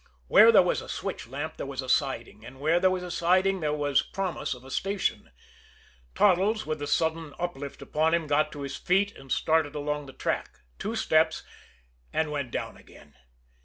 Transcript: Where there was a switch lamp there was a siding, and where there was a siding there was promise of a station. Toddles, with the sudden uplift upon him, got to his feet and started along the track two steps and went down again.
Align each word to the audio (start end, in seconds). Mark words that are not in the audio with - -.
Where 0.27 0.51
there 0.51 0.63
was 0.63 0.81
a 0.81 0.89
switch 0.89 1.27
lamp 1.27 1.57
there 1.57 1.67
was 1.67 1.83
a 1.83 1.87
siding, 1.87 2.43
and 2.43 2.59
where 2.59 2.79
there 2.79 2.89
was 2.89 3.03
a 3.03 3.11
siding 3.11 3.59
there 3.59 3.71
was 3.71 4.01
promise 4.01 4.55
of 4.55 4.63
a 4.65 4.71
station. 4.71 5.29
Toddles, 6.15 6.65
with 6.65 6.79
the 6.79 6.87
sudden 6.87 7.35
uplift 7.37 7.83
upon 7.83 8.15
him, 8.15 8.25
got 8.25 8.51
to 8.53 8.61
his 8.61 8.75
feet 8.77 9.15
and 9.15 9.31
started 9.31 9.75
along 9.75 10.07
the 10.07 10.13
track 10.13 10.61
two 10.79 10.95
steps 10.95 11.43
and 12.11 12.31
went 12.31 12.49
down 12.49 12.77
again. 12.77 13.13